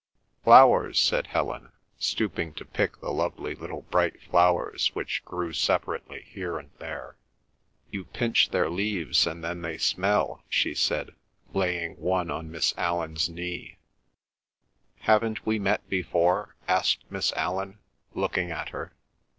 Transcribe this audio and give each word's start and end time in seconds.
"Flowers," 0.43 0.99
said 0.99 1.27
Helen, 1.27 1.71
stooping 1.99 2.55
to 2.55 2.65
pick 2.65 2.99
the 2.99 3.11
lovely 3.11 3.53
little 3.53 3.83
bright 3.91 4.19
flowers 4.19 4.89
which 4.95 5.23
grew 5.25 5.53
separately 5.53 6.23
here 6.25 6.57
and 6.57 6.71
there. 6.79 7.17
"You 7.91 8.05
pinch 8.05 8.49
their 8.49 8.67
leaves 8.67 9.27
and 9.27 9.43
then 9.43 9.61
they 9.61 9.77
smell," 9.77 10.43
she 10.49 10.73
said, 10.73 11.13
laying 11.53 11.97
one 11.97 12.31
on 12.31 12.49
Miss 12.49 12.73
Allan's 12.79 13.29
knee. 13.29 13.77
"Haven't 15.01 15.45
we 15.45 15.59
met 15.59 15.87
before?" 15.87 16.55
asked 16.67 17.05
Miss 17.11 17.31
Allan, 17.33 17.77
looking 18.15 18.49
at 18.49 18.69
her. 18.69 18.93